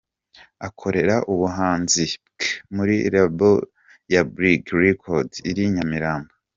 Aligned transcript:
Akorera 0.67 1.15
ubuhanzi 1.33 2.03
bwe 2.13 2.45
muri 2.75 2.95
Label 3.13 3.57
ya 4.13 4.21
Bridge 4.33 4.71
Records 4.85 5.35
iri 5.49 5.61
i 5.69 5.73
Nyamirambo. 5.75 6.31